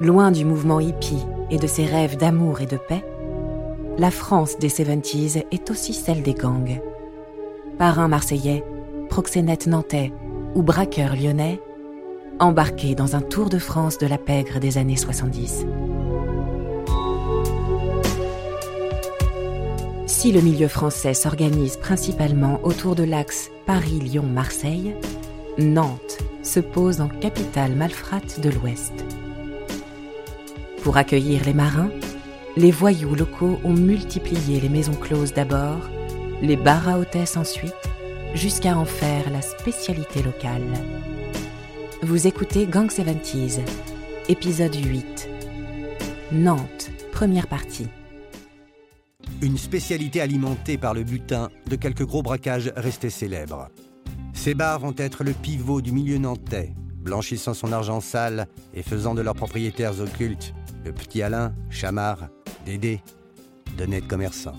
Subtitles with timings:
[0.00, 3.04] Loin du mouvement hippie et de ses rêves d'amour et de paix,
[3.98, 6.80] la France des 70s est aussi celle des gangs.
[7.76, 8.64] Parrains marseillais,
[9.10, 10.10] proxénètes nantais
[10.54, 11.60] ou braqueurs lyonnais,
[12.38, 15.66] embarqués dans un tour de France de la pègre des années 70.
[20.06, 24.96] Si le milieu français s'organise principalement autour de l'axe Paris-Lyon-Marseille,
[25.58, 28.94] Nantes se pose en capitale malfrate de l'Ouest.
[30.82, 31.90] Pour accueillir les marins,
[32.56, 35.78] les voyous locaux ont multiplié les maisons closes d'abord,
[36.40, 37.74] les bars à hôtesses ensuite,
[38.34, 40.62] jusqu'à en faire la spécialité locale.
[42.02, 43.60] Vous écoutez Gang 70s,
[44.30, 45.28] épisode 8.
[46.32, 47.88] Nantes, première partie.
[49.42, 53.68] Une spécialité alimentée par le butin de quelques gros braquages restés célèbres.
[54.32, 56.72] Ces bars vont être le pivot du milieu nantais,
[57.02, 62.28] blanchissant son argent sale et faisant de leurs propriétaires occultes le petit Alain, Chamard,
[62.64, 63.00] Dédé,
[63.76, 64.56] d'honnêtes commerçants.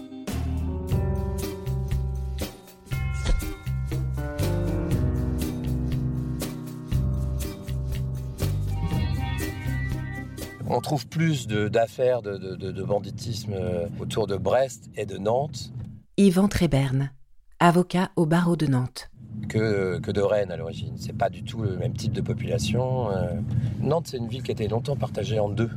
[10.73, 15.73] On trouve plus d'affaires de, de, de, banditisme euh, autour de Brest et de Nantes.
[16.15, 17.11] Yvan Tréberne,
[17.59, 19.11] avocat au barreau de Nantes.
[19.49, 20.93] Que, que de Rennes à l'origine.
[20.95, 23.11] C'est pas du tout le même type de population.
[23.11, 23.33] Euh.
[23.81, 25.69] Nantes, c'est une ville qui a été longtemps partagée en deux.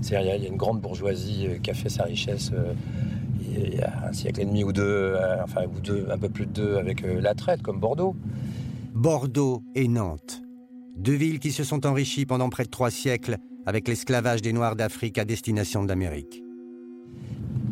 [0.00, 2.52] C'est-à-dire, il y a une grande bourgeoisie euh, qui a fait sa richesse
[3.52, 6.46] il y a un siècle et demi ou deux, enfin, ou deux, un peu plus
[6.46, 8.14] de deux, avec la traite, comme Bordeaux.
[8.94, 10.40] Bordeaux et Nantes.
[10.96, 14.76] Deux villes qui se sont enrichies pendant près de trois siècles avec l'esclavage des Noirs
[14.76, 16.42] d'Afrique à destination de l'Amérique.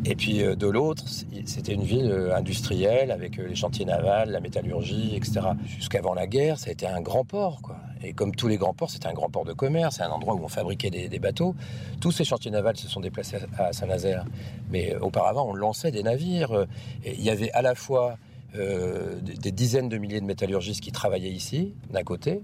[0.05, 1.03] Et puis euh, de l'autre,
[1.45, 5.41] c'était une ville euh, industrielle avec euh, les chantiers navals, la métallurgie, etc.
[5.65, 7.61] Jusqu'avant la guerre, ça a été un grand port.
[7.61, 7.77] Quoi.
[8.03, 10.35] Et comme tous les grands ports, c'était un grand port de commerce, c'est un endroit
[10.35, 11.55] où on fabriquait des, bateaux.
[11.99, 14.25] Tous ces chantiers navals se sont déplacés à Saint-Nazaire.
[14.69, 16.65] Mais auparavant, on lançait des navires.
[17.03, 18.17] Et il y avait à la fois
[18.53, 22.41] des dizaines de milliers de métallurgistes qui travaillaient ici, d'un côté,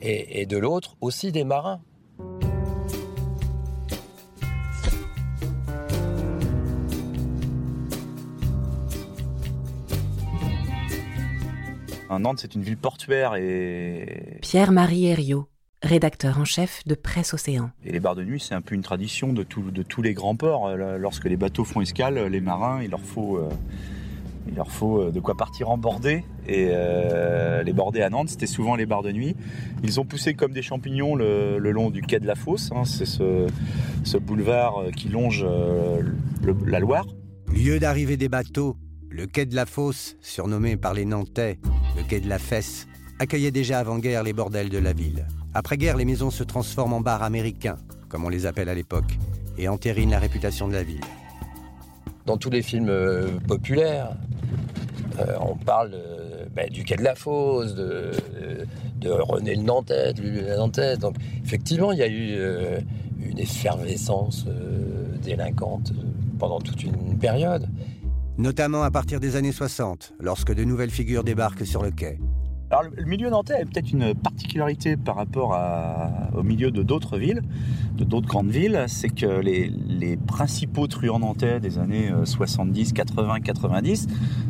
[0.00, 1.80] et de l'autre aussi des marins.
[12.18, 14.38] Nantes, c'est une ville portuaire et...
[14.42, 15.48] Pierre-Marie Herriot,
[15.82, 17.70] rédacteur en chef de Presse Océan.
[17.84, 20.36] Et les bars de nuit, c'est un peu une tradition de, de tous les grands
[20.36, 20.66] ports.
[20.66, 23.48] Euh, lorsque les bateaux font escale, les marins, il leur faut, euh,
[24.48, 26.24] il leur faut euh, de quoi partir en bordée.
[26.48, 26.70] Et
[27.64, 29.36] les bordées à Nantes, c'était souvent les bars de nuit.
[29.84, 32.72] Ils ont poussé comme des champignons le, long du quai de la Fosse.
[32.74, 32.84] Hein.
[32.84, 35.46] c'est ce, boulevard qui longe
[36.66, 37.06] la Loire.
[37.54, 38.76] Lieu d'arrivée des bateaux,
[39.10, 41.58] le quai de la Fosse, surnommé par les Nantais
[41.96, 42.86] le quai de la Fesse,
[43.18, 45.26] accueillait déjà avant-guerre les bordels de la ville.
[45.52, 47.76] Après-guerre, les maisons se transforment en bars américains,
[48.08, 49.18] comme on les appelle à l'époque,
[49.58, 51.00] et entérinent la réputation de la ville.
[52.24, 54.12] Dans tous les films euh, populaires,
[55.18, 58.12] euh, on parle euh, ben, du quai de la Fosse, de,
[59.04, 60.96] René le Nantais, le Nantais.
[60.98, 62.38] Donc effectivement, il y a eu
[63.18, 64.44] une effervescence
[65.22, 65.92] délinquante
[66.38, 67.66] pendant toute une période
[68.40, 72.18] notamment à partir des années 60, lorsque de nouvelles figures débarquent sur le quai.
[72.72, 75.58] Alors, le milieu nantais a peut-être une particularité par rapport
[76.36, 77.42] au milieu de d'autres villes,
[77.96, 84.06] de d'autres grandes villes, c'est que les, principaux truands nantais des années 70, 80, 90,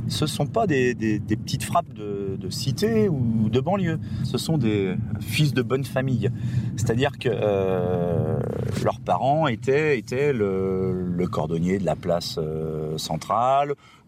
[0.09, 4.97] ce ne sont pas des, petites frappes de, cité ou de banlieue, ce sont des
[5.21, 6.31] fils de bonne famille.
[6.77, 8.39] C'est-à-dire que euh,
[8.85, 10.03] leurs parents étaient,
[10.35, 12.80] le, cordonnier de la place euh,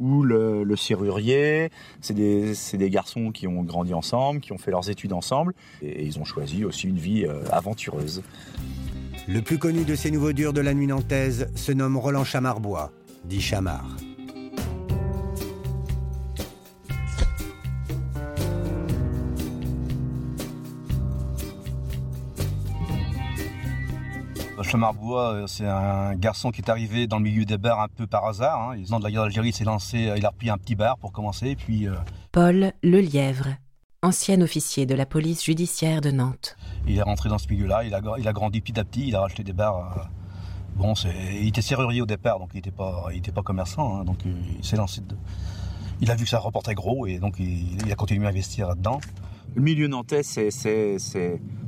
[0.00, 1.70] ou le, serrurier.
[2.00, 6.04] C'est des, des, garçons qui ont grandi ensemble, qui ont fait leurs études ensemble, et,
[6.04, 8.22] ils ont choisi aussi une vie euh, aventureuse.
[9.28, 12.91] Le plus connu de ces nouveaux durs de la nuit nantaise se nomme Roland Chamarbois,
[13.25, 13.97] dit Chamard.
[24.74, 28.27] Euh, c'est un garçon qui est arrivé dans le milieu des bars un peu par
[28.27, 28.71] hasard.
[28.71, 28.77] Hein.
[28.89, 30.98] Dans de la guerre d'Algérie, il s'est lancé, euh, il a repris un petit bar
[30.98, 31.57] pour commencer.
[31.57, 31.95] Puis, euh,
[32.33, 33.48] Paul Lelièvre,
[34.03, 36.57] ancien officier de la police judiciaire de Nantes.
[36.86, 39.16] Il est rentré dans ce milieu-là, il a, il a grandi petit à petit, il
[39.16, 40.09] a racheté des bars.
[40.77, 44.01] bon, il était serrurier au départ, donc il n'était pas, il pas commerçant.
[44.01, 44.04] Hein.
[44.04, 45.03] donc il s'est lancé.
[45.03, 45.16] De...
[46.01, 48.69] Il a vu que ça reportait gros et donc il, il a continué à investir
[48.69, 49.01] là-dedans.
[49.54, 51.61] Le milieu nantais, c'est il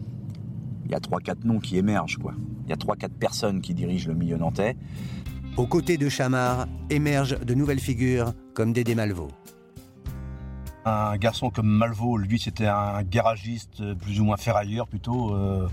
[0.94, 2.16] y a 3-4 noms qui émergent.
[2.18, 2.32] Quoi.
[2.64, 4.76] Il y a 3-4 personnes qui dirigent le milieu nantais.
[5.56, 9.28] Aux côtés de Chamard émergent de nouvelles figures comme Dédé Malvaux.
[10.86, 15.34] Un garçon comme Malvaux, lui, c'était un garagiste plus ou moins ferrailleur plutôt.
[15.34, 15.68] Euh,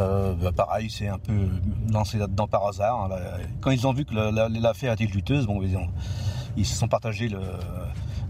[0.00, 1.48] Euh, bah, pareil, c'est un peu
[1.92, 3.02] lancé là-dedans par hasard.
[3.02, 3.08] hein.
[3.08, 3.18] Là,
[3.60, 5.88] Quand ils ont vu que la- la- l'affaire était juteuse, bon, ils, ont-
[6.56, 7.40] ils se sont partagés le-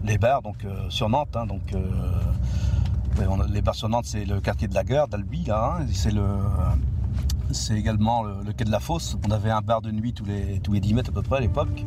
[0.03, 1.35] les bars donc, euh, sur Nantes.
[1.35, 1.45] hein.
[1.45, 1.79] donc, euh,
[3.27, 5.43] on a- les bars sur Nantes, c'est le quartier de la gare, d'Albi.
[5.45, 5.85] là, hein.
[5.93, 6.23] c'est le,
[7.51, 9.17] c'est également le, le quai de la Fosse.
[9.27, 11.37] On avait un bar de nuit tous les, tous les 10 mètres à peu près
[11.37, 11.85] à l'époque.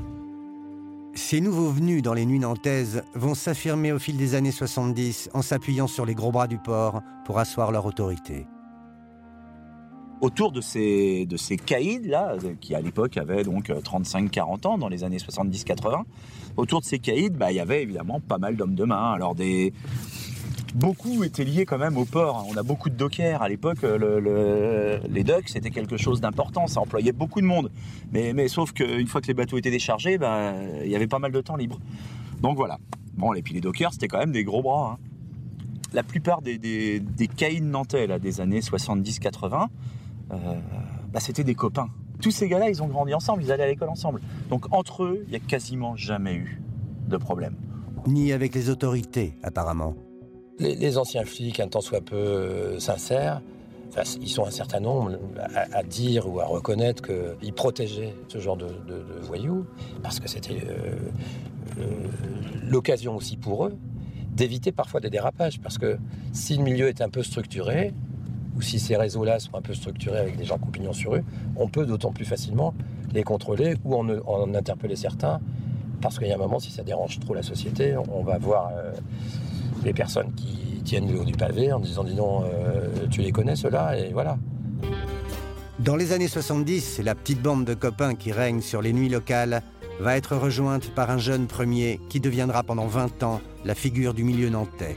[1.15, 5.43] Ces nouveaux venus dans les nuits nantaises vont s'affirmer au fil des années 70 en
[5.43, 8.47] s'appuyant sur les gros bras du port pour asseoir leur autorité.
[10.23, 14.89] autour de ces, de ces caïds là, qui à l'époque avaient donc 35-40 ans dans
[14.89, 16.03] les années 70-80,
[16.57, 19.13] autour de ces caïds, bah, il y avait évidemment pas mal d'hommes de main.
[19.13, 19.73] Alors des
[20.75, 22.39] beaucoup étaient liés quand même au port.
[22.39, 22.45] hein.
[22.53, 23.83] On a beaucoup de dockers à l'époque.
[23.83, 26.67] le- les docks c'était quelque chose d'important.
[26.67, 27.71] Ça employait beaucoup de monde.
[28.13, 30.53] Mais, sauf qu'une fois que les bateaux étaient déchargés, bah,
[30.85, 31.79] il y avait pas mal de temps libre.
[32.41, 32.79] Donc voilà.
[33.15, 34.99] Bon, et puis les dockers c'était quand même des gros bras.
[35.01, 35.05] hein.
[35.93, 39.67] La plupart des, des, des caïds nantais là, des années 70-80,
[40.33, 40.37] euh,
[41.13, 41.89] bah, c'était des copains.
[42.23, 44.21] Tous ces gars-là, ils ont grandi ensemble, ils allaient à l'école ensemble.
[44.49, 46.63] Donc entre eux, il n'y a quasiment jamais eu
[47.09, 47.57] de problème.
[48.07, 49.95] Ni avec les autorités, apparemment.
[50.59, 53.41] Les, anciens flics, un tant soit peu euh, sincères,
[54.21, 55.19] ils sont un certain nombre
[55.73, 58.67] à, dire ou à reconnaître qu'ils protégeaient ce genre de,
[59.23, 59.67] voyous,
[60.03, 60.95] parce que c'était euh,
[61.79, 61.85] euh,
[62.63, 63.77] l'occasion aussi pour eux
[64.31, 65.99] d'éviter parfois des dérapages, parce que
[66.33, 67.93] si le milieu est un peu structuré,
[68.57, 71.23] ou si ces réseaux-là sont un peu structurés avec des gens pignon sur eux,
[71.57, 72.73] on peut d'autant plus facilement
[73.13, 75.41] les contrôler ou en, interpeller certains,
[76.01, 78.71] parce qu'il y a un moment, si ça dérange trop la société, on va voir
[79.85, 83.33] les personnes qui tiennent le haut du pavé en disant dis donc, euh, tu les
[83.33, 84.39] connais ceux-là et voilà.
[85.79, 89.63] Dans les années 70, la petite bande de copains qui règne sur les nuits locales
[90.01, 94.25] va être rejointe par un jeune premier qui deviendra pendant 20 ans la figure du
[94.25, 94.97] milieu nantais,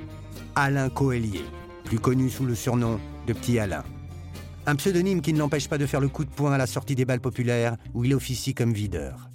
[0.55, 1.43] Alain Coellier,
[1.85, 3.83] plus connu sous le surnom de Petit Alain.
[4.67, 6.95] Un pseudonyme qui ne l'empêche pas de faire le coup de poing à la sortie
[6.95, 9.29] des balles populaires où il officie comme videur.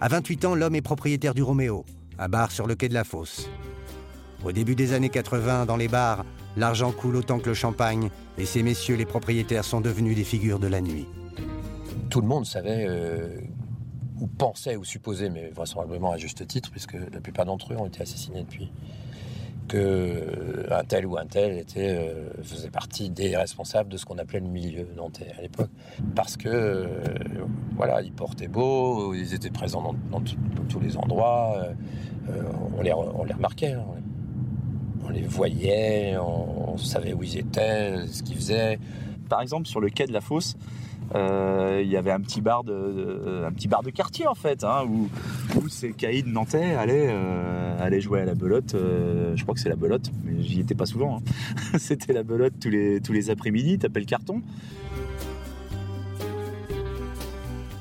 [0.00, 1.84] À 28 ans, l'homme est propriétaire du Roméo,
[2.18, 3.48] un bar sur le quai de la Fosse.
[4.44, 6.24] Au début des années 80, dans les bars,
[6.56, 10.60] l'argent coule autant que le champagne, et ces messieurs les propriétaires sont devenus des figures
[10.60, 11.06] de la nuit.
[12.08, 13.40] Tout le monde savait, euh,
[14.20, 17.86] ou pensait, ou supposait, mais vraisemblablement à juste titre, puisque la plupart d'entre eux ont
[17.86, 18.70] été assassinés depuis,
[19.66, 24.18] que un tel ou un tel était, euh, faisait partie des responsables de ce qu'on
[24.18, 25.70] appelait le milieu nantais à l'époque.
[26.14, 26.86] Parce que, euh,
[27.74, 31.60] voilà, ils portaient beau, ils étaient présents dans, tous les endroits,
[32.78, 33.84] on, les, remarquait, hein.
[35.28, 38.78] Voyait, on, on savait où ils étaient, ce qu'ils faisaient.
[39.28, 40.56] Par exemple, sur le quai de la Fosse,
[41.14, 45.08] euh, il y avait un petit bar de, quartier en fait, hein, où,
[45.58, 48.74] où ces caïds nantais allaient, euh, allaient jouer à la belote.
[48.74, 51.18] euh, je crois que c'est la belote, mais j'y étais pas souvent.
[51.18, 51.22] hein.
[51.78, 54.42] C'était la belote tous les, tous les après-midi, tapais le carton.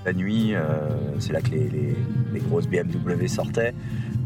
[0.05, 0.53] La nuit,
[1.19, 1.95] c'est là que les, les-
[2.33, 3.73] les grosses BMW sortaient.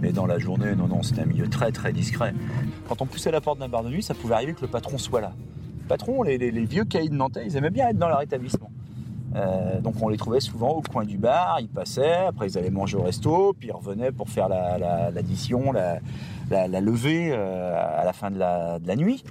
[0.01, 2.33] Mais dans la journée, non, non, c'était un milieu très très discret.
[2.89, 4.97] Quand on poussait la porte d'un bar de nuit, ça pouvait arriver que le patron
[4.97, 5.33] soit là.
[5.83, 8.71] Le patron, les, vieux caïds nantais, ils aimaient bien être dans leur établissement.
[9.35, 12.69] Euh, donc on les trouvait souvent au coin du bar, ils passaient, après ils allaient
[12.69, 15.99] manger au resto, puis ils revenaient pour faire la- la- l'addition, la,
[16.81, 18.35] levée euh, à la fin de
[18.79, 19.23] de la nuit.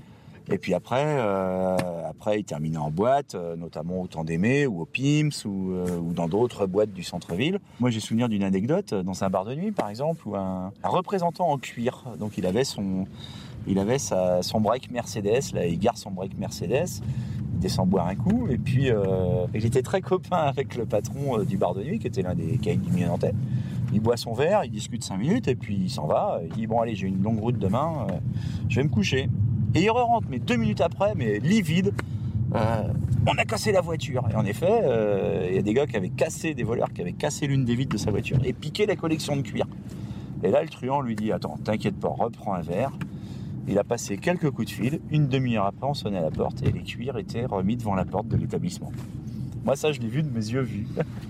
[0.52, 1.76] Et puis après, euh,
[2.08, 5.98] après ils terminaient en boîte, euh, notamment au Temps d'Aimé ou au Pims ou, euh,
[5.98, 7.60] ou dans d'autres boîtes du centre-ville.
[7.78, 11.48] Moi j'ai souvenir d'une anecdote dans un bar de nuit par exemple où un, représentant
[11.50, 13.06] en cuir, donc il avait son,
[13.68, 17.00] il avait sa, son break Mercedes, là il gare son break Mercedes,
[17.54, 18.88] il descend boire un coup et puis
[19.54, 22.58] il était très copain avec le patron du bar de nuit qui était l'un des
[22.58, 23.34] caïds du nantais.
[23.92, 26.40] Il boit son verre, il discute cinq minutes et puis il s'en va.
[26.44, 28.08] Il dit bon allez j'ai une longue route demain,
[28.68, 29.28] je vais me coucher.
[29.74, 31.92] Et il re-rentre mais deux minutes après, mais livide.
[32.54, 32.82] euh,
[33.26, 34.24] on a cassé la voiture.
[34.32, 37.02] Et en effet, euh, il y a des gars qui avaient cassé, des voleurs qui
[37.02, 39.66] avaient cassé l'une des vitres de sa voiture et piqué la collection de cuir.
[40.42, 42.92] Et là, le truand lui dit Attends, t'inquiète pas, reprends un verre.
[43.68, 45.00] Il a passé quelques coups de fil.
[45.10, 48.04] Une demi-heure après, on sonnait à la porte et les cuirs étaient remis devant la
[48.04, 48.90] porte de l'établissement.
[49.62, 50.86] Moi, ça, je l'ai vu de mes yeux vus.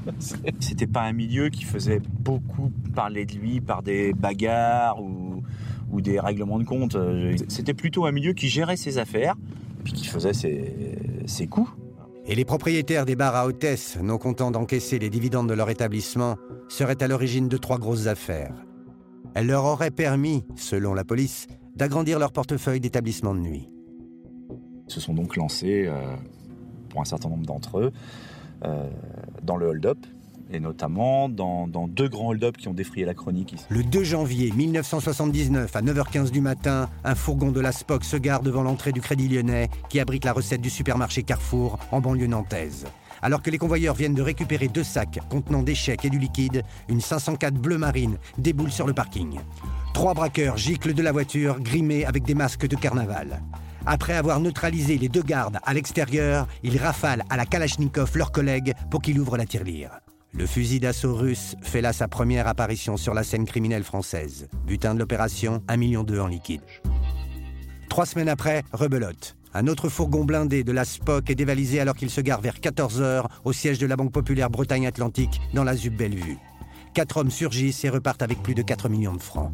[0.61, 5.19] C'était pas un milieu qui faisait beaucoup parler de lui par des bagarres ou,
[5.90, 6.94] ou des règlements de compte.
[6.94, 9.37] Euh, C'était plutôt un milieu qui gérait ses affaires
[9.85, 11.70] puis qui faisait ses, ses coups.
[12.26, 16.37] Et les propriétaires des bars à hôtesse, non contents d'encaisser les dividendes de leur établissement,
[16.68, 18.54] seraient à l'origine de trois grosses affaires.
[19.35, 23.70] Elles leur auraient permis, selon la police, d'agrandir leur portefeuille d'établissements de nuit.
[24.88, 26.14] Ils se sont donc lancés, euh,
[26.90, 27.92] pour un certain nombre d'entre eux,
[28.64, 28.90] euh,
[29.42, 29.99] dans le hold-up.
[30.52, 33.54] Et notamment dans, deux grands hold-up qui ont défrayé la chronique.
[33.69, 38.42] Le 2 janvier 1979, à 9h15 du matin, un fourgon de la Spock se gare
[38.42, 42.87] devant l'entrée du Crédit Lyonnais qui abrite la recette du supermarché Carrefour en banlieue nantaise.
[43.23, 46.62] Alors que les convoyeurs viennent de récupérer deux sacs contenant des chèques et du liquide,
[46.88, 49.38] une 504 bleu marine déboule sur le parking.
[49.92, 53.42] Trois braqueurs giclent de la voiture, grimés avec des masques de carnaval.
[53.87, 58.75] Après avoir neutralisé les deux gardes à l'extérieur, ils rafalent à la Kalachnikov leurs collègues
[58.90, 60.00] pour qu'ils ouvrent la tirelire.
[60.32, 64.49] Le fusil d'assaut russe fait là sa première apparition sur la scène criminelle française.
[64.64, 66.62] Butin de l'opération, 1,2 million en liquide.
[67.88, 69.37] Trois semaines après, rebelote.
[69.52, 73.25] Un autre fourgon blindé de la Spock est dévalisé alors qu'il se gare vers 14h
[73.44, 76.38] au siège de la Banque Populaire Bretagne Atlantique dans la ZUB Bellevue.
[76.94, 79.52] Quatre hommes surgissent et repartent avec plus de 4 millions de francs.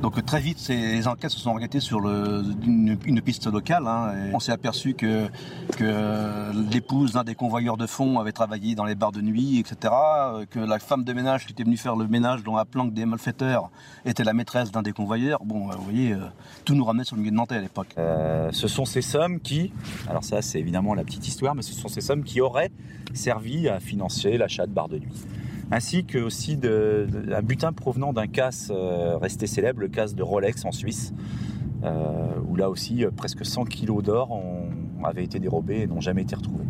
[0.00, 3.86] Donc très vite, ces enquêtes se sont orientées sur une, piste locale.
[3.86, 5.28] Hein, on s'est aperçu que,
[6.72, 9.94] l'épouse d'un des convoyeurs de fonds avait travaillé dans les bars de nuit, etc.
[10.50, 13.06] Que la femme de ménage qui était venue faire le ménage dans la planque des
[13.06, 13.70] malfaiteurs
[14.04, 15.44] était la maîtresse d'un des convoyeurs.
[15.44, 16.26] Bon, euh, vous voyez, euh,
[16.64, 17.94] tout nous ramenait sur le milieu de Nantais à l'époque.
[17.98, 19.72] Euh, ce sont ces sommes qui,
[20.08, 22.70] alors ça c'est évidemment la petite histoire, mais ce sont ces sommes qui auraient
[23.12, 25.12] servi à financer l'achat de bars de nuit
[25.70, 30.64] ainsi que aussi un butin provenant d'un casse euh, resté célèbre, le casse de Rolex
[30.64, 31.12] en Suisse,
[31.82, 34.40] euh, où là aussi euh, presque 100 kilos d'or
[35.02, 36.64] avaient été dérobés et n'ont jamais été retrouvés.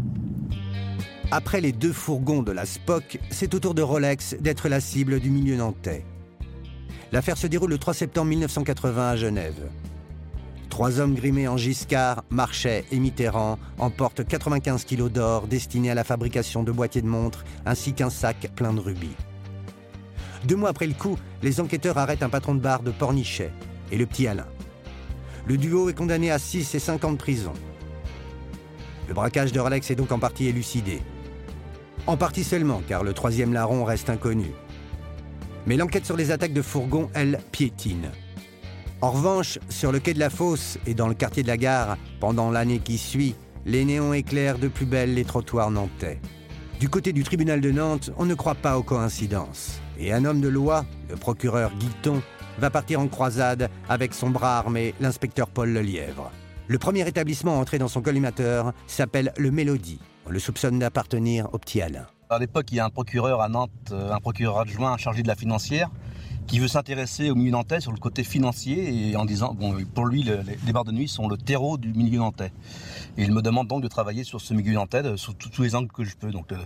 [1.30, 5.20] Après les deux fourgons de la Spock, c'est au tour de Rolex d'être la cible
[5.20, 6.04] du milieu nantais.
[7.12, 9.68] L'affaire se déroule le 3 septembre 1980 à Genève.
[10.74, 16.02] Trois hommes grimés en Giscard, Marchais et Mitterrand emportent 95 kilos d'or destinés à la
[16.02, 19.14] fabrication de boîtiers de montres ainsi qu'un sac plein de rubis.
[20.46, 23.52] Deux mois après le coup, les enquêteurs arrêtent un patron de bar de Pornichet
[23.92, 24.48] et le petit Alain.
[25.46, 27.52] Le duo est condamné à 6 et 5 ans de prison.
[29.06, 31.02] Le braquage de Rolex est donc en partie élucidé.
[32.08, 34.50] En partie seulement, car le troisième larron reste inconnu.
[35.68, 38.10] Mais l'enquête sur les attaques de fourgon, elle, piétine.
[39.04, 41.98] En revanche, sur le quai de la Fosse et dans le quartier de la gare,
[42.20, 43.34] pendant l'année qui suit,
[43.66, 46.22] les néons éclairent de plus belle les trottoirs nantais.
[46.80, 49.78] Du côté du tribunal de Nantes, on ne croit pas aux coïncidences.
[49.98, 52.22] Et un homme de loi, le procureur Guiton,
[52.58, 56.30] va partir en croisade avec son bras armé, l'inspecteur Paul Lelièvre.
[56.66, 60.00] Le premier établissement entré dans son collimateur s'appelle le Mélodie.
[60.24, 62.06] On le soupçonne d'appartenir au petit Alain.
[62.30, 65.28] À l'époque, il y a un procureur à Nantes, euh, un procureur adjoint chargé de
[65.28, 65.90] la financière,
[66.46, 70.06] qui veut s'intéresser au milieu nantais sur le côté financier et en disant, bon, pour
[70.06, 72.52] lui, les bars de nuit sont le terreau du milieu nantais.
[73.16, 75.90] Et il me demande donc de travailler sur ce milieu nantais, sur tous les angles
[75.92, 76.30] que je peux.
[76.30, 76.56] Donc, euh,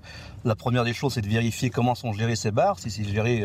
[0.44, 3.44] la première des choses, c'est de vérifier comment sont gérés ces bars, si c'est géré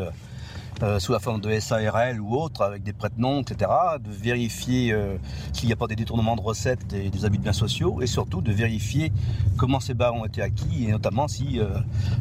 [0.82, 3.70] euh, sous la forme de SARL ou autre, avec des prête-noms, etc.
[4.04, 5.18] De vérifier euh,
[5.54, 8.08] s'il n'y a pas des détournements de recettes et des abus de biens sociaux, et
[8.08, 9.12] surtout de vérifier
[9.58, 11.68] comment ces bars ont été acquis, et notamment si euh,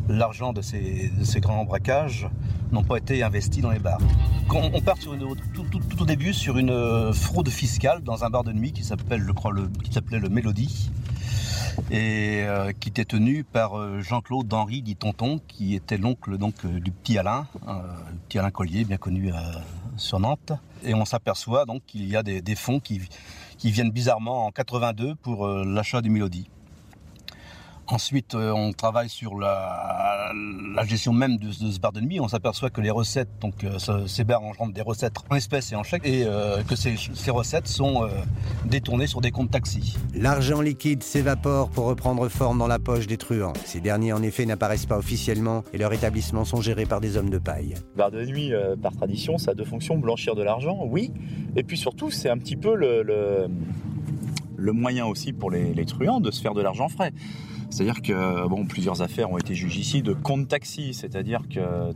[0.08, 2.28] l'argent de ces, grands braquages
[2.70, 4.00] n'ont pas été investis dans les bars.
[4.50, 5.12] on, part tout,
[6.00, 9.26] au début sur une fraude fiscale dans un bar de nuit qui s'appelle,
[9.82, 10.90] qui s'appelait le Mélodie
[11.90, 16.54] et euh, qui était tenu par euh, Jean-Claude Henry dit Tonton, qui était l'oncle donc
[16.64, 19.32] euh, du petit Alain, le petit Alain Collier, bien connu
[19.96, 20.52] sur Nantes.
[20.84, 23.00] Et on s'aperçoit donc qu'il y a des, fonds qui,
[23.62, 26.48] viennent bizarrement en 82 pour l'achat du Mélodie.
[27.92, 30.32] Ensuite, euh, on travaille sur la,
[30.86, 32.20] gestion même de, ce bar de nuit.
[32.20, 35.76] On s'aperçoit que les recettes, donc euh, ces bars engendrent des recettes en espèces et
[35.76, 36.96] en chèques, et euh, que ces,
[37.30, 38.08] recettes sont
[38.64, 39.98] détournées sur des comptes taxis.
[40.14, 43.52] L'argent liquide s'évapore pour reprendre forme dans la poche des truands.
[43.66, 47.30] Ces derniers, en effet, n'apparaissent pas officiellement et leurs établissements sont gérés par des hommes
[47.30, 47.74] de paille.
[47.94, 51.12] Bar de nuit, par tradition, ça a deux fonctions blanchir de l'argent, oui,
[51.56, 56.20] et puis surtout, c'est un petit peu le, le, moyen aussi pour les, les truands
[56.20, 57.12] de se faire de l'argent frais.
[57.72, 61.92] C'est-à-dire que bon, plusieurs affaires ont été jugées ici de compte taxi, c'est-à-dire que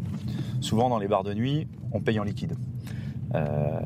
[0.62, 2.54] souvent dans les bars de nuit, on paye en liquide.
[3.34, 3.78] Euh,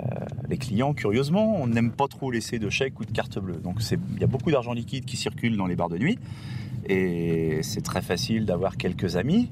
[0.49, 3.57] les clients, curieusement, on n'aime pas trop laisser de chèques ou de carte bleue.
[3.57, 6.19] Donc il y a beaucoup d'argent liquide qui circule dans les bars de nuit.
[6.87, 9.51] Et c'est très facile d'avoir quelques amis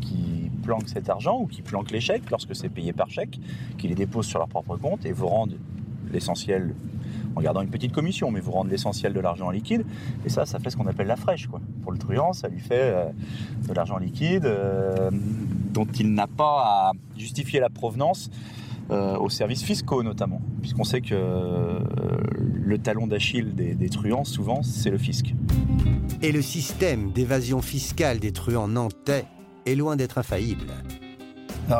[0.00, 3.38] qui planquent cet argent ou qui planquent les chèques lorsque c'est payé par chèque,
[3.78, 5.58] qui les déposent sur leur propre compte et vous rendent
[6.12, 6.74] l'essentiel
[7.38, 9.84] en gardant une petite commission, mais vous rendez l'essentiel de l'argent en liquide.
[10.26, 11.46] Et ça, ça fait ce qu'on appelle la fraîche.
[11.46, 11.60] Quoi.
[11.82, 13.04] Pour le truand, ça lui fait euh,
[13.68, 15.10] de l'argent liquide euh,
[15.72, 18.28] dont il n'a pas à justifier la provenance
[18.90, 24.62] euh, aux services fiscaux notamment, puisqu'on sait que le talon d'Achille des, des truands, souvent,
[24.64, 25.32] c'est le fisc.
[26.22, 29.26] Et le système d'évasion fiscale des truands nantais
[29.64, 30.66] est loin d'être infaillible.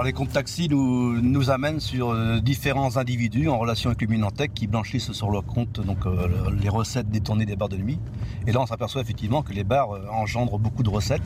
[0.05, 5.13] Les comptes taxis nous, amènent sur euh, différents individus en relation avec Luminantech qui blanchissent
[5.13, 6.29] sur leur compte donc euh,
[6.61, 7.99] les recettes détournées des bars de nuit.
[8.47, 11.23] Et là on s'aperçoit effectivement que les bars euh, engendrent beaucoup de recettes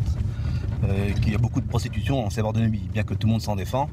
[0.84, 3.32] euh, qu'il y a beaucoup de prostitution ces bars de nuit, bien que tout le
[3.32, 3.88] monde s'en défend.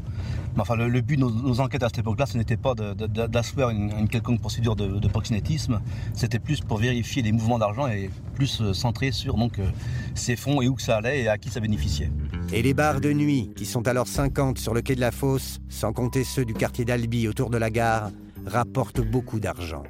[0.56, 4.08] Mais enfin, le, but de nos, enquêtes à cette époque-là, ce n'était pas d'asseoir une,
[4.08, 5.82] quelconque procédure de, proxénétisme,
[6.14, 9.70] c'était plus pour vérifier les mouvements d'argent et plus euh, centré sur donc, euh,
[10.16, 12.12] ces fonds et où ça allait et à qui ça bénéficiait.
[12.52, 15.60] Et les bars de nuit, qui sont alors 50 sur le quai de la Fosse,
[15.70, 18.10] sans compter ceux du quartier d'Albi autour de la gare,
[18.46, 19.84] rapportent beaucoup d'argent.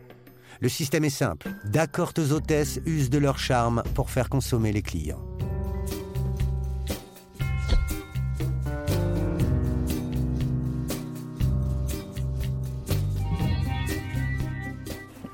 [0.62, 1.50] Le système est simple.
[1.65, 5.24] D'accortes hôtesses usent de leur charme pour faire consommer les clients.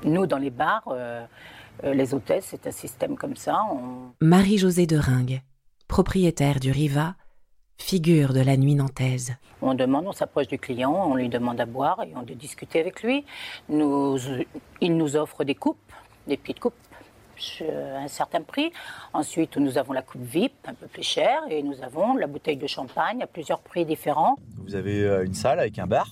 [0.06, 1.26] Nous, dans les bars, euh,
[1.82, 3.60] euh, les hôtesses, c'est un système comme ça.
[4.20, 5.42] Marie-Josée de Ringue,
[5.88, 7.16] propriétaire du Riva,
[7.76, 9.34] figure de la nuit nantaise.
[9.60, 12.78] On demande, on s'approche du client, on lui demande à boire et on doit discuter
[12.78, 13.24] avec lui.
[13.68, 14.16] Nous,
[14.80, 15.92] il nous offre des coupes,
[16.28, 16.74] des petites coupes
[17.60, 18.72] à un certain prix.
[19.12, 22.56] Ensuite, nous avons la coupe VIP, un peu plus chère, et nous avons la bouteille
[22.56, 24.36] de champagne à plusieurs prix différents.
[24.64, 26.08] Vous avez euh, une salle avec un bar,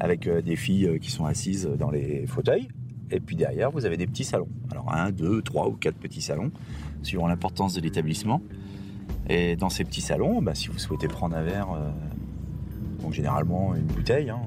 [0.00, 2.68] avec euh, des filles euh, qui sont assises dans les fauteuils.
[3.10, 4.48] Et puis derrière, vous avez des petits salons.
[4.70, 6.50] Alors un, deux, trois ou quatre petits salons,
[7.02, 8.40] suivant l'importance de l'établissement.
[9.28, 11.90] Et dans ces petits salons, bah, si vous souhaitez prendre un verre, euh,
[13.02, 14.40] donc généralement une bouteille, hein,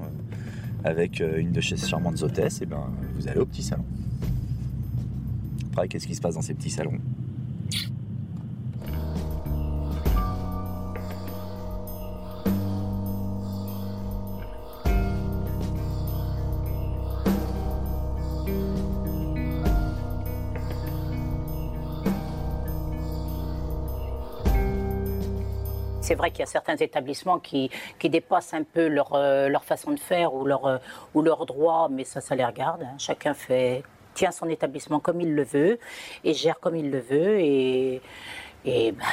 [0.83, 3.85] avec une de ces charmantes hôtesses, et ben, vous allez au petit salon.
[5.71, 6.99] Après, qu'est-ce qui se passe dans ces petits salons?
[26.07, 29.65] C'est vrai qu'il y a certains établissements qui, qui dépassent un peu leur, euh, leur
[29.65, 30.77] façon de faire ou leur, euh,
[31.13, 32.83] ou leur droit, mais ça, ça les regarde.
[32.83, 32.95] Hein.
[32.97, 33.83] Chacun fait,
[34.13, 35.79] tient son établissement comme il le veut
[36.23, 37.41] et gère comme il le veut.
[37.41, 38.01] Et,
[38.63, 39.03] et bah,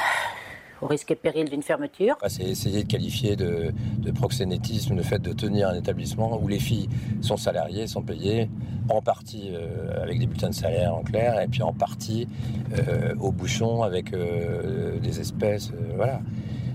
[0.83, 2.17] au risque et péril d'une fermeture.
[2.23, 6.47] Bah, c'est essayer de qualifier de, de, proxénétisme le fait de tenir un établissement où
[6.47, 6.89] les filles
[7.23, 8.49] sont salariées, sont payées,
[8.89, 12.29] en partie euh, avec des bulletins de salaire en clair, et puis en partie
[13.19, 15.73] au bouchon avec des espèces.
[15.97, 16.21] voilà.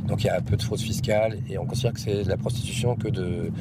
[0.10, 2.30] Donc il y a un peu de fraude fiscale et on considère que c'est de
[2.30, 3.52] la prostitution que de,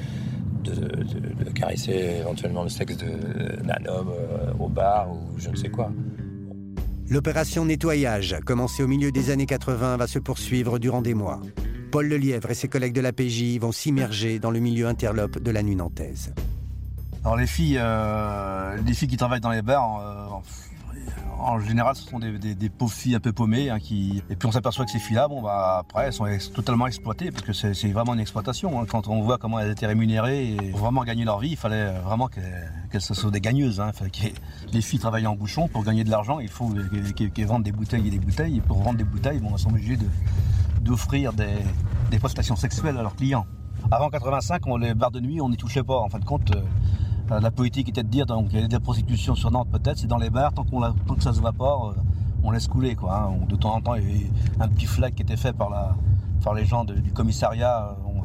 [0.64, 5.90] de, caresser éventuellement le sexe d'un homme euh, au bar ou je ne sais quoi.
[7.10, 11.40] L'opération nettoyage, commencée au milieu des années 80, va se poursuivre durant des mois.
[11.90, 15.50] Paul Lelièvre et ses collègues de la PJ vont s'immerger dans le milieu interlope de
[15.50, 16.34] la nuit nantaise.
[17.24, 20.28] Alors les filles, euh, les filles qui travaillent dans les bars, euh,
[21.38, 23.70] en général, ce sont des, pauvres filles un peu paumées.
[23.70, 24.22] Hein, qui...
[24.30, 27.52] Et puis on s'aperçoit que ces filles-là, bah, après, elles sont totalement exploitées parce que
[27.52, 28.80] c'est vraiment une exploitation.
[28.80, 28.86] Hein.
[28.88, 31.92] Quand on voit comment elles étaient rémunérées et pour vraiment gagner leur vie, il fallait
[32.00, 33.80] vraiment qu'elles soient des gagneuses.
[33.80, 33.92] Hein.
[34.72, 36.40] les filles travaillent en bouchon pour gagner de l'argent.
[36.40, 36.72] Il faut
[37.16, 38.56] qu'elles vendent des bouteilles et des bouteilles.
[38.58, 39.98] Et pour vendre des bouteilles, elles sont obligées
[40.80, 41.46] d'offrir des,
[42.10, 43.46] des prestations sexuelles à leurs clients.
[43.90, 45.96] Avant 85, on, les bars de nuit, on n'y touchait pas.
[45.96, 46.62] En fin de compte, euh, euh,
[47.30, 50.06] la politique était de dire donc il y a de la sur Nantes peut-être, c'est
[50.06, 52.00] dans les bars, tant, que ça se va pas, euh,
[52.42, 52.94] on laisse couler.
[52.94, 53.46] Quoi, hein.
[53.48, 55.96] De temps en temps, il y avait un petit flag qui était fait par,
[56.54, 57.96] les gens du commissariat.
[58.04, 58.18] Euh,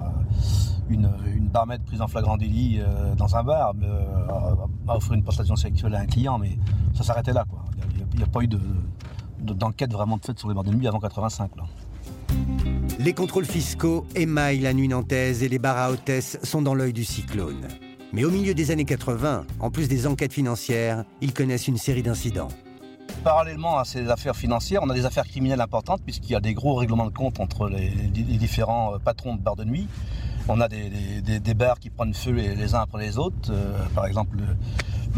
[0.90, 1.10] une,
[1.54, 2.80] barmaid prise en flagrant délit
[3.16, 3.74] dans un bar
[4.88, 6.58] offrir une prestation sexuelle à un client, mais
[6.96, 7.46] ça s'arrêtait là.
[8.12, 8.60] Il n'y a, pas eu de,
[9.40, 11.52] d'enquête vraiment de fait sur les bars de nuit avant 85.
[13.00, 16.94] Les contrôles fiscaux émaillent la nuit nantaise et les bars à hôtesse sont dans l'œil
[16.94, 17.68] du cyclone.
[18.14, 22.04] Mais au milieu des années 80, en plus des enquêtes financières, ils connaissent une série
[22.04, 22.50] d'incidents.
[23.24, 26.54] Parallèlement à ces affaires financières, on a des affaires criminelles importantes puisqu'il y a des
[26.54, 29.88] gros règlements de compte entre les, différents euh, patrons de bars de nuit.
[30.48, 33.50] On a des, bars qui prennent feu les, uns après les autres.
[33.50, 34.38] Euh, par exemple,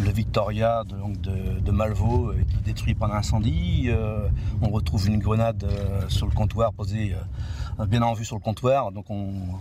[0.02, 3.90] le, Victoria de, de, Malvaux euh, détruit par un incendie.
[4.62, 5.66] on retrouve une grenade
[6.08, 7.14] sur le comptoir posée
[7.88, 8.92] bien en vue sur le comptoir.
[8.92, 9.06] Donc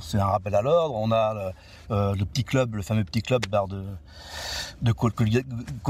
[0.01, 0.95] c'est un rappel à l'ordre.
[0.95, 1.53] On a
[1.91, 3.85] le, petit club, le fameux petit club bar de,
[4.83, 5.45] de Collier,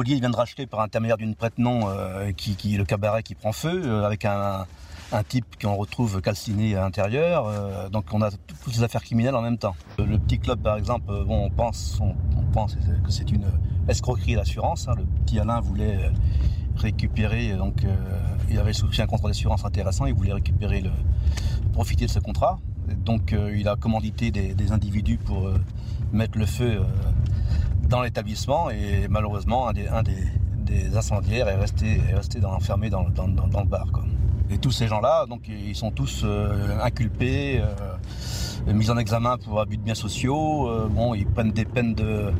[0.06, 1.88] il vient de racheter par intermédiaire d'une prête-nom
[2.36, 4.66] qui, qui, le cabaret qui prend feu avec un
[5.14, 7.46] un type qu'on retrouve calciné à l'intérieur.
[7.46, 9.76] Euh, donc on a toutes les affaires criminelles en même temps.
[9.98, 12.14] Le petit club, par exemple, euh, bon, on pense, on,
[12.52, 13.46] pense que c'est une
[13.88, 14.88] escroquerie d'assurance.
[14.88, 14.94] Hein.
[14.98, 16.10] Le petit Alain voulait euh,
[16.76, 17.86] récupérer, donc
[18.50, 20.90] il avait souscrit un contrat d'assurance intéressant, il voulait récupérer le,
[21.74, 22.58] profiter de ce contrat.
[23.04, 25.50] Donc il a commandité des, individus pour
[26.12, 26.80] mettre le feu
[27.88, 32.00] dans l'établissement et malheureusement un des, incendiaires est resté,
[32.44, 33.86] enfermé dans, le bar.
[34.50, 39.60] Et tous ces gens-là, donc ils sont tous euh, inculpés, euh, mis en examen pour
[39.60, 40.68] abus de biens sociaux.
[40.68, 42.30] Euh, bon, ils prennent des peines de,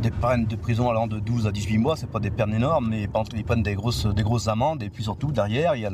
[0.00, 2.88] des peines de prison allant de 12 à 18 mois, c'est pas des peines énormes,
[2.90, 4.82] mais ils prennent des grosses, des grosses amendes.
[4.82, 5.90] Et puis surtout, derrière, il y a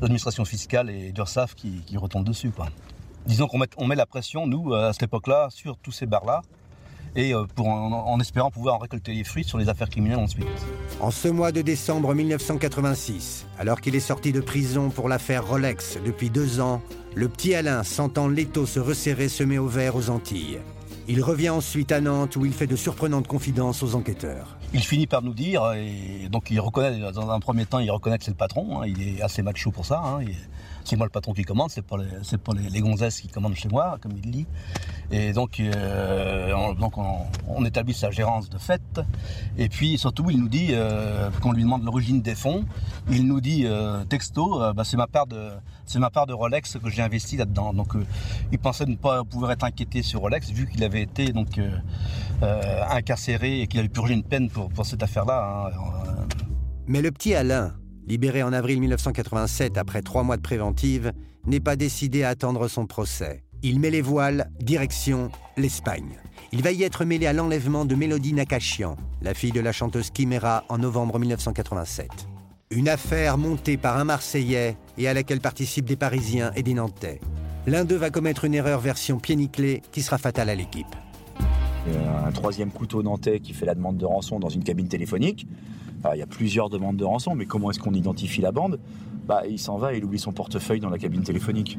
[0.00, 2.50] l'administration fiscale et d'URSAF qui, qui retombent dessus.
[3.26, 6.42] Disons qu'on met, la pression, nous, à cette époque-là, sur tous ces bars-là,
[7.14, 10.46] et euh, pour en, espérant pouvoir en récolter les fruits sur les affaires criminelles ensuite.
[10.98, 15.98] En ce mois de décembre 1986, alors qu'il est sorti de prison pour l'affaire Rolex
[16.04, 16.80] depuis deux ans,
[17.14, 20.60] le petit Alain, sentant l'étau se resserrer, se met au vert aux Antilles.
[21.08, 24.56] Il revient ensuite à Nantes où il fait de surprenantes confidences aux enquêteurs.
[24.72, 28.18] Il finit par nous dire, et donc il reconnaît, dans un premier temps, il reconnaît
[28.18, 30.24] que c'est le patron, hein, il est assez macho pour ça, hein,
[30.84, 33.54] c'est moi le patron qui commande, c'est pas les, c'est pas les, gonzesses qui commandent
[33.54, 34.46] chez moi, comme il dit.
[35.10, 36.52] Et donc, euh,
[37.48, 38.82] on, établit sa gérance de fait.
[39.58, 42.64] Et puis surtout, il nous dit, euh, qu'on lui demande l'origine des fonds,
[43.10, 45.50] il nous dit euh, texto, bah, c'est ma part de
[45.84, 47.74] c'est ma part de Rolex que j'ai investi là-dedans.
[47.74, 47.92] Donc,
[48.50, 51.60] il pensait ne pas pouvoir être inquiété sur Rolex vu qu'il avait été donc
[52.90, 55.68] incarcéré et qu'il avait purgé une peine pour, pour cette affaire-là.
[55.68, 56.26] Hein.
[56.86, 57.74] Mais le petit Alain,
[58.06, 61.12] libéré en avril 1987 après trois mois de préventive,
[61.46, 63.42] n'est pas décidé à attendre son procès.
[63.64, 66.18] Il met les voiles, direction l'Espagne.
[66.50, 70.10] Il va y être mêlé à l'enlèvement de Mélodie Nakachian, la fille de la chanteuse
[70.12, 72.08] Chimera, en novembre 1987.
[72.70, 77.20] Une affaire montée par un Marseillais et à laquelle participent des Parisiens et des Nantais.
[77.68, 79.36] L'un d'eux va commettre une erreur version pied
[79.92, 80.96] qui sera fatale à l'équipe.
[82.26, 85.46] Un troisième couteau nantais qui fait la demande de rançon dans une cabine téléphonique
[86.14, 88.80] il y a plusieurs demandes de rançon, mais comment est-ce qu'on identifie la bande?
[89.26, 91.78] Bah, Il s'en va et il oublie son portefeuille dans la cabine téléphonique.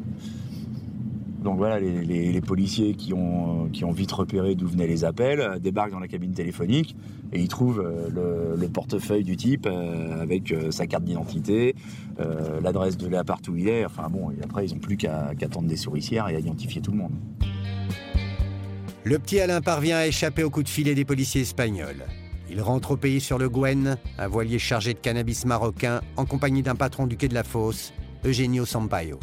[1.43, 5.91] Donc voilà, les, policiers qui ont, qui ont vite repéré d'où venaient les appels débarquent
[5.91, 6.95] dans la cabine téléphonique
[7.33, 11.75] et ils trouvent euh, le, portefeuille du type euh, avec euh, sa carte d'identité,
[12.61, 13.85] l'adresse de l'appart où il est.
[13.85, 16.91] Enfin bon, et après ils n'ont plus qu'à attendre des souricières et à identifier tout
[16.91, 17.13] le monde.
[19.03, 22.05] Le petit Alain parvient à échapper au coup de filet des policiers espagnols.
[22.49, 26.61] Il rentre au pays sur le Gwen, un voilier chargé de cannabis marocain, en compagnie
[26.61, 29.19] d'un patron du quai de la Fosse, Eugenio Sampaio.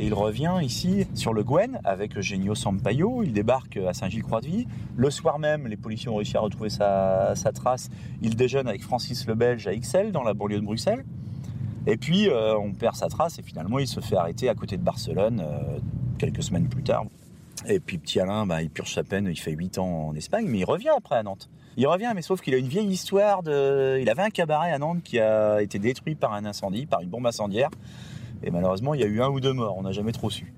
[0.00, 3.22] Et il revient ici sur le Gwen avec Eugenio Sampaio.
[3.22, 4.66] Il débarque à Saint-Gilles-Croix-de-Vie.
[4.96, 7.90] Le soir même, les policiers ont réussi à retrouver sa, trace.
[8.22, 11.04] Il déjeune avec Francis le Belge à Ixelles, dans la banlieue de Bruxelles.
[11.86, 14.78] Et puis, euh, on perd sa trace et finalement, il se fait arrêter à côté
[14.78, 15.78] de Barcelone euh,
[16.16, 17.04] quelques semaines plus tard.
[17.68, 20.46] Et puis petit Alain, bah, il purge sa peine, il fait 8 ans en Espagne,
[20.48, 21.50] mais il revient après à Nantes.
[21.76, 23.42] Il revient, mais sauf qu'il a une vieille histoire.
[23.44, 27.10] Il avait un cabaret à Nantes qui a été détruit par un incendie, par une
[27.10, 27.68] bombe incendiaire.
[28.42, 30.54] Et malheureusement, il y a eu un ou deux morts, on n'a jamais trop su.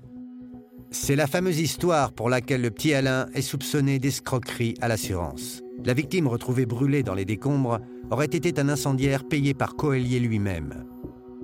[0.91, 5.61] C'est la fameuse histoire pour laquelle le petit Alain est soupçonné d'escroquerie à l'assurance.
[5.83, 7.79] La victime retrouvée brûlée dans les décombres
[8.11, 10.85] aurait été un incendiaire payé par Coelier lui-même.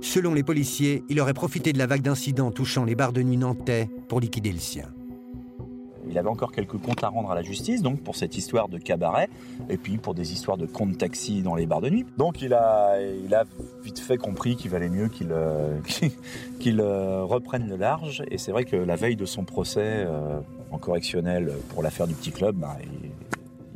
[0.01, 3.37] Selon les policiers, il aurait profité de la vague d'incidents touchant les bars de nuit
[3.37, 4.93] nantais pour liquider le sien.
[6.09, 8.79] Il avait encore quelques comptes à rendre à la justice, donc pour cette histoire de
[8.79, 9.29] cabaret,
[9.69, 12.05] et puis pour des histoires de comptes taxi dans les bars de nuit.
[12.17, 12.97] Donc il a,
[13.83, 15.79] vite fait compris qu'il valait mieux qu'il euh,
[16.67, 18.23] euh, reprenne le large.
[18.31, 20.39] Et c'est vrai que la veille de son procès euh,
[20.71, 22.77] en correctionnel pour l'affaire du petit club, bah,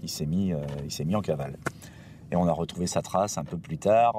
[0.01, 1.57] il, s'est mis, il s'est mis en cavale.
[2.31, 4.15] Et on a retrouvé sa trace un peu plus tard.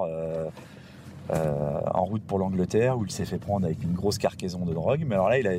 [1.31, 5.05] en route pour l'Angleterre où il s'est fait prendre avec une grosse cargaison de drogue.
[5.05, 5.53] Mais alors là, il a,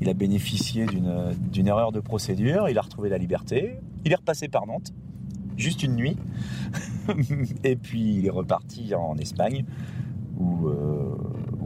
[0.00, 4.48] il a bénéficié d'une erreur de procédure, il a retrouvé la liberté, il est repassé
[4.48, 4.92] par Nantes,
[5.56, 6.16] juste une nuit,
[7.64, 9.64] et puis il est reparti en Espagne,
[10.38, 11.14] où, euh,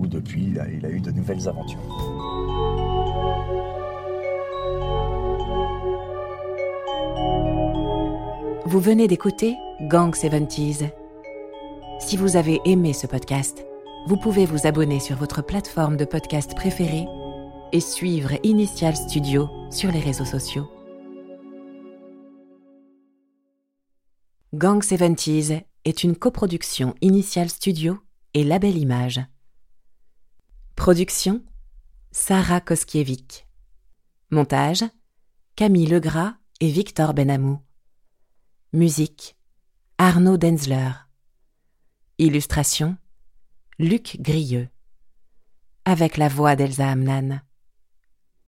[0.06, 1.80] depuis il a, eu de nouvelles aventures.
[8.66, 9.56] Vous venez d'écouter
[9.88, 10.90] Gang 70s.
[12.00, 13.64] Si vous avez aimé ce podcast,
[14.08, 17.06] vous pouvez vous abonner sur votre plateforme de podcast préférée
[17.74, 20.70] et suivre Initial Studio sur les réseaux sociaux.
[24.54, 27.98] Gang 70s est une coproduction Initial Studio
[28.32, 29.20] et Label Image.
[30.76, 31.42] Production
[32.12, 33.44] Sarah Koskiewicz.
[34.30, 34.84] Montage
[35.56, 37.58] Camille Legras et Victor Benamou.
[38.72, 39.36] Musique
[39.98, 40.92] Arnaud Denzler.
[42.18, 42.96] Illustration
[43.80, 44.68] Luc Grieux.
[45.84, 47.40] Avec la voix d'Elsa Amnan.